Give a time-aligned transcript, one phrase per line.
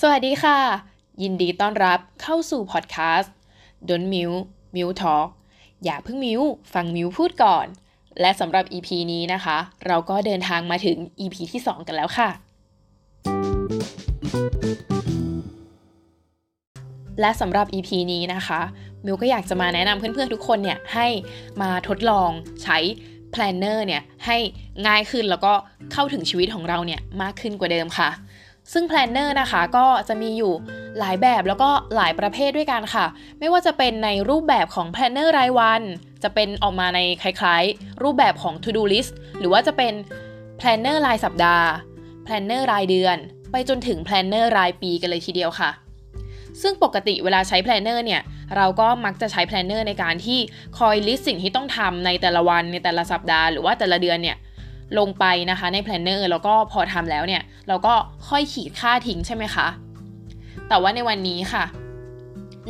[0.00, 0.58] สวัสดีค่ะ
[1.22, 3.34] ยินดีต้อนรับเข้าสู่พอดแคสต์
[3.88, 4.30] ดนมิว
[4.76, 5.28] มิวทอล์ก
[5.84, 6.40] อย่าเพิ่งมิว
[6.74, 7.66] ฟังมิวพูดก่อน
[8.20, 9.56] และสำหรับ EP นี้นะคะ
[9.86, 12.28] เราก็เดินทางมาถึง EP ที่ 2 กันแล้วค่ะ
[17.20, 18.60] และสำหรับ EP นี้นะคะ
[19.04, 21.06] มิวก็อยากจะมาแนะนำเพื่อนๆทุกคนเนี่ยให้
[21.62, 22.30] มาทดลอง
[22.62, 22.78] ใช้
[23.34, 24.36] Planner เนี่ยให้
[24.86, 25.52] ง่ายขึ้นแล้วก็
[25.92, 28.10] เข้าถึงชีวิตของเราเนี่ยมากขึ้นกว่าเดิมค่ะ
[28.72, 30.52] ซึ่ง Planner นะคะก็จะมีอยู่
[30.98, 33.06] หลายแบบแล้วก็หลายประเภทด้วยกันค่ะ
[33.38, 35.82] ไม่ว่าจะเป็นในรูปแบบของ Planner รายวัน
[36.22, 39.92] จะเป็นออกมาในคล้ายๆ รูปแบบของ To Do List หรือว่าจะเป็น
[40.60, 41.66] Planner รายสัปดาห์
[42.26, 43.16] Planner รายเดือน
[43.52, 45.70] ไปจนถึง Planner รายปีกันเลยทีเดียวค่ะ
[46.62, 48.22] ซึ่งปกติเวลาใช้ Planner เนี่ย
[48.56, 50.38] เราก็มักจะใช้ Planner ในการที่
[50.78, 54.36] คอยลิสต์สิ่งที่ต้องทำในแต่ละวันในแต่ละสัปดาห์หรือว่าแต่ละเดือนเนี่ย
[54.98, 57.94] ลงไปนะคะใน Planner แล้วก็พอทำแล้วเนี่ย เราก็
[58.28, 59.66] ค่อยขีดฆ่าทิ้งใช่ไหมคะ
[60.68, 61.64] แต่ว่าในวันนี้ค่ะ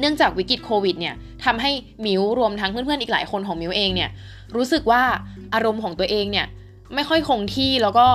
[0.01, 1.15] เนื่องจากวิกฤตโควิดเนี่ย
[1.45, 1.71] ทำให้
[2.05, 4.11] มิวรวมทั้งเพื่อนๆอีกหลายคนของมิวเองเนี่ย
[4.57, 5.03] รู้สึกว่า
[5.55, 6.47] อารมณ์ของตัวเองเนี่ย
[6.95, 8.07] ไม่ค่อยคงที่แล้วก็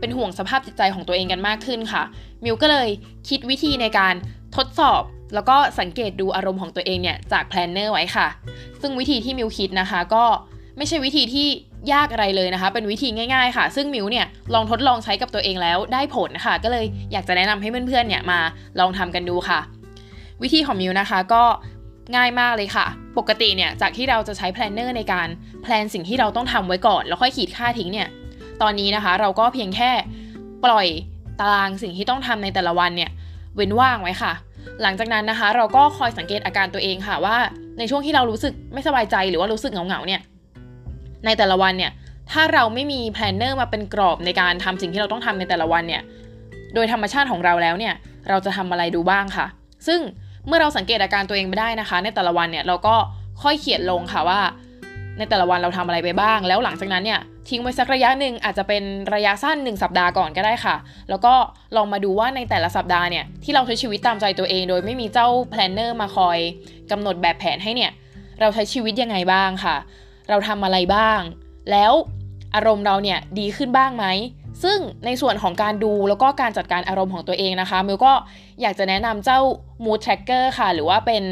[0.00, 2.02] เป็นห่วงสภาพจิตใจของตัวเองกันมากขึ้นค่ะ
[2.44, 2.88] มิวก็เลย
[3.28, 4.14] คิดวิธีในการ
[4.56, 5.02] ทดสอบ
[5.34, 8.28] แล้วก็สังเกตดูอารมณ์ของตัวเองเนี่ยจาก planner ไว้ค่ะ
[8.80, 10.24] ซึ่งวิธีที่มิวคิดนะคะก็
[10.76, 11.48] ไม่ใช่วิธีที่
[11.92, 18.38] ยากอะไรเลยนะคะ เป็นวิธีง่ายๆค่ะ ซึ่งมิวเนี่ยลองทดลองใช้กับตัวเองแล้วได้ผลค่ะ ก็เลยอยากจะแนะนำให้เพื่อนๆเนี่ยมา
[18.80, 19.60] ลองทำกันดูค่ะ
[20.42, 21.42] วิธีของมิวนะคะก็
[22.16, 22.86] ง่ายมากเลยค่ะ
[23.18, 25.28] ปกติเนี่ยจากที่เราจะใช้ planner ในการ
[25.62, 28.08] plan สิ่งที่เราต้องทำไว้ก่อน แล้วค่อยขีดฆ่าทิ้งเนี่ย
[28.62, 29.90] ตอนนี้นะคะ เราก็เพียงแค่
[30.64, 30.86] ปล่อย
[31.40, 33.10] ตารางสิ่งที่ต้องทำในแต่ละวันเนี่ย
[33.56, 34.32] เว้นว่างไว้ค่ะ
[34.82, 37.36] หลังจากนั้นนะคะ เราก็คอยสังเกตอาการตัวเองค่ะว่า
[37.78, 40.20] ในช่วงที่เรารู้สึกไม่สบายใจหรือว่ารู้สึกเหงาๆเนี่ย
[41.26, 41.92] ในแต่ละวันเนี่ย
[42.32, 46.02] ถ้าเราไม่มี planner มาเป็นกรอบในการทำสิ่งที่เราต้องทำในแต่ละวันเนี่ย
[46.74, 47.94] โดยธรรมชาติของเราแล้วเนี่ย
[48.28, 49.46] เราจะทำอะไรดูบ้างค่ะ
[49.86, 50.00] ซึ่ง
[50.46, 52.94] เมื่อเราสังเกตอาการตัวเองไปได้นะคะ ในแต่ละวันเนี่ยเราก็
[53.42, 54.40] ค่อยเขียนลงค่ะว่า
[55.18, 58.82] ในแต่ละวันเราทำอะไรไปบ้าง แล้วหลังจากนั้นเนี่ยทิ้งไว้สักระยะหนึ่งอาจจะเป็น
[59.14, 60.76] ระยะสั้น 1 สัปดาห์ก่อนก็ได้ค่ะ
[61.10, 61.34] แล้วก็
[61.76, 66.38] ลองมาดูว่าในแต่ละสัปดาห์เนี่ยที่เราใช้ชีวิตตามใจตัวเอง โดยไม่มีเจ้า planner มาคอย
[66.90, 67.92] กำหนดแบบแผนให้เนี่ย
[68.40, 69.76] เราใช้ชีวิตยังไงบ้างค่ะ
[70.28, 71.20] เราทำอะไรบ้าง
[71.70, 71.92] แล้ว
[72.54, 74.06] อารมณ์เราเนี่ยดีขึ้นบ้างไหม
[74.62, 78.12] ซึ่งในส่วนของการดูแล้วก็การจัดการอารมณ์ของตัวเองนะคะมิวก็
[78.60, 79.40] อยากจะแนะนำเจ้า
[79.84, 81.24] mood tracker ค่ะ หรือว่าเป็น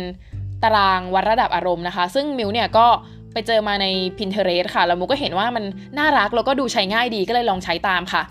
[0.63, 2.87] ตารางวัดระดับอารมณ์นะคะ ซึ่งมิวเนี่ยก็
[3.33, 3.87] ไปเจอมาใน
[4.19, 5.65] Pinterest ค่ะ แล้วมิวก็เห็นว่ามัน
[5.99, 8.23] น่ารักแล้วก็ดูใช้ง่ายดีก็เลยลองใช้ตามค่ะ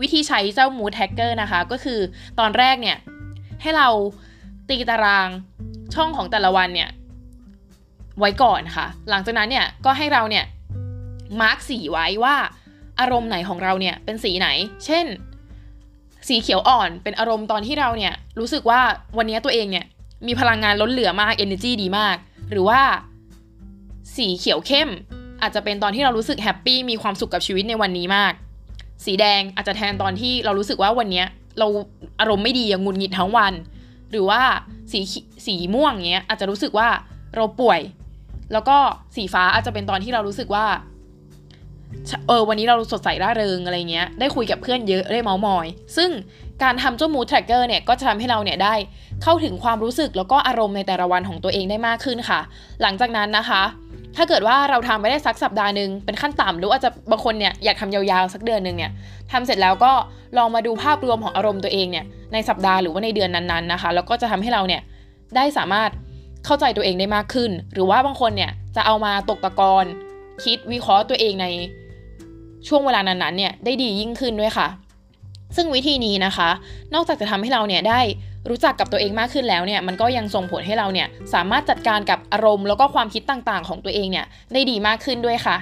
[0.00, 2.00] วิธีใช้เจ้า mood tracker นะคะ ก็คือ
[2.38, 2.96] ตอนแรกเนี่ย
[3.62, 3.88] ให้เรา
[4.68, 5.28] ตีตาราง
[5.94, 6.88] ช่องของแต่ละวันเนี่ย
[8.18, 10.44] ไว้ก่อนค่ะ หลังจากนั้นเนี่ยก็ให้เราเนี่ย
[11.40, 12.36] มาร์กสีไว้ว่า
[13.00, 14.48] อารมณ์ไหนของเราเนี่ยเป็นสีไหน
[14.84, 15.06] เช่น
[16.28, 18.80] สีเขียวอ่อนเป็นอารมณ์ตอนที่เราเนี่ยรู้สึกว่า
[19.18, 19.86] วันนี้ตัวเองเนี่ย
[20.26, 22.16] มีพลังงานล้นเหลือมาก energy ดีมาก
[22.50, 22.80] หรือว่า
[24.16, 24.88] สีเขียวเข้ม
[25.42, 28.32] อาจจะเป็นตอนที่เรารู้สึกแฮปปี้มีความสุขกับชีวิตในวันนี้มาก
[29.04, 31.24] สีแดงอาจจะแทนตอนที่เรารู้สึกว่าวันนี้
[31.58, 31.66] เรา
[32.20, 33.52] อารมณ์ไม่ดีงุนงิดทั้งวัน
[34.10, 34.40] หรือว่า
[34.92, 35.00] สี
[35.46, 36.88] สีม่วงเงี้ยอาจจะรู้สึกว่า
[37.36, 37.80] เราป่วย
[38.52, 38.76] แล้วก็
[39.16, 40.66] สีฟ้าอาจจะเป็นตอนที่เรารู้สึกว่า
[42.28, 45.66] เออวันนี้เราสดใสร่าเริงอะไรเงี้ย ได้คุยกับเพื่อนเยอะได้เมามอย
[45.96, 46.10] ซึ่ง
[46.62, 48.74] การทำเจ้า mood tracker เนี่ยก็จะทำให้เราเนี่ยได้
[49.22, 52.40] เข้าถึงความรู้สึกแล้วก็อารมณ์ในแต่ละวันของตัวเองได้มากขึ้นค่ะ
[52.82, 53.62] หลังจากนั้นนะคะ
[54.16, 58.92] ถ้าเกิดว่าเราทำไปได้สักสัปดาห์หนึ่งเป็นขั้นต่ำหรืออาจจะบางคนเนี่ยอยากทำยาวๆสักเดือนหนึ่งเนี่ย
[59.32, 59.92] ทำเสร็จแล้วก็
[60.38, 64.82] ลองมาดูภาพรวมของอารมณ์ตัวเองเนี่ยในสัปดาห์หรือว่าในเดือนนั้นๆนะคะ แล้วก็จะทำให้เราเนี่ย
[65.36, 65.90] ได้สามารถ
[66.44, 69.84] เข้าใจตัวเองได้มากขึ้น หรือว่าบางคนเนี่ยจะเอามาตกตะกอน
[70.44, 71.46] คิดวิเคราะห์ตัวเองใน
[72.68, 74.68] ช่วงเวลานั้นๆเนี่ยได้ดียิ่งขึ้นด้วยค่ะ
[75.56, 76.50] ซึ่งวิธีนี้นะคะ
[76.94, 78.00] นอกจากจะทำให้เราเนี่ยได้
[78.48, 85.56] รู้จักกับตัวเองมากขึ้นแล้วเนี่ยมันก็ยังส่งผลให้เราเนี่ยสามารถจัดการกับอารมณ์แล้วก็ความคิดต่างๆ ของตัวเองเนี่ยได้ดีมากขึ้นด้วยค่ะ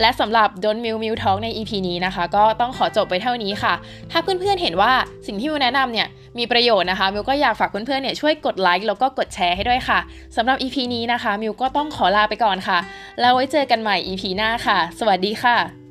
[0.00, 3.74] และสำหรับ Don't Mill Mill Talk ใน EP นี้นะคะ ก็ต้องขอจบไปเท่านี้ค่ะ
[4.10, 4.92] ถ้าเพื่อนๆเห็นว่า
[5.26, 9.98] สิ่งที่มิวแนะนำเนี่ย มีประโยชน์นะคะมิวก็อยากฝากเพื่อนๆเนี่ยช่วยกดไลค์แล้วก็กดแชร์ให้ด้วยค่ะ
[10.36, 12.78] สำหรับ EP นี้นะคะมิวก็ต้องขอลาไปก่อนค่ะ
[13.20, 15.85] แล้วไว้เจอกันใหม่ EP หน้าค่ะ สวัสดีค่ะ